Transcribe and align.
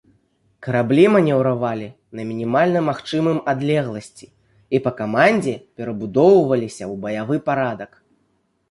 Караблі 0.67 1.03
манеўравалі 1.15 1.89
на 2.19 2.25
мінімальна 2.31 2.79
магчымым 2.89 3.37
адлегласці 3.55 4.27
і 4.77 4.83
па 4.87 4.91
камандзе 5.03 5.53
перабудоўваліся 5.75 6.83
ў 6.93 7.01
баявы 7.07 7.35
парадак. 7.51 7.91